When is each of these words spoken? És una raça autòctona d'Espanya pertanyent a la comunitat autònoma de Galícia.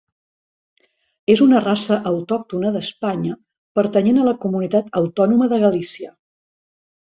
És 1.33 1.43
una 1.45 1.59
raça 1.65 1.97
autòctona 2.11 2.71
d'Espanya 2.77 3.35
pertanyent 3.81 4.19
a 4.23 4.27
la 4.29 4.35
comunitat 4.47 4.91
autònoma 5.03 5.51
de 5.53 5.63
Galícia. 5.67 6.13